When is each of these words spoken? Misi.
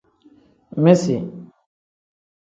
Misi. 0.83 1.17